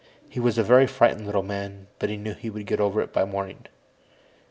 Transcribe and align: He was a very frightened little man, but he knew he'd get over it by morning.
He 0.27 0.39
was 0.39 0.57
a 0.57 0.63
very 0.63 0.87
frightened 0.87 1.27
little 1.27 1.43
man, 1.43 1.85
but 1.99 2.09
he 2.09 2.17
knew 2.17 2.33
he'd 2.33 2.65
get 2.65 2.79
over 2.79 3.01
it 3.03 3.13
by 3.13 3.23
morning. 3.23 3.67